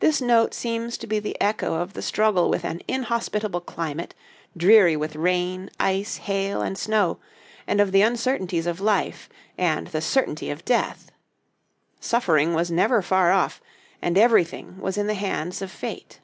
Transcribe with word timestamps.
This 0.00 0.20
note 0.20 0.52
seems 0.52 0.98
to 0.98 1.06
be 1.06 1.18
the 1.18 1.34
echo 1.40 1.76
of 1.80 1.94
the 1.94 2.02
struggle 2.02 2.50
with 2.50 2.62
an 2.62 2.82
inhospitable 2.86 3.62
climate, 3.62 4.14
dreary 4.54 4.96
with 4.98 5.16
rain, 5.16 5.70
ice, 5.80 6.18
hail, 6.18 6.60
and 6.60 6.76
snow; 6.76 7.16
and 7.66 7.80
of 7.80 7.90
the 7.90 8.02
uncertainties 8.02 8.66
of 8.66 8.82
life, 8.82 9.30
and 9.56 9.86
the 9.86 10.02
certainty 10.02 10.50
of 10.50 10.66
death. 10.66 11.10
Suffering 12.00 12.52
was 12.52 12.70
never 12.70 13.00
far 13.00 13.32
off, 13.32 13.62
and 14.02 14.18
everything 14.18 14.78
was 14.78 14.98
in 14.98 15.06
the 15.06 15.14
hands 15.14 15.62
of 15.62 15.70
Fate. 15.70 16.20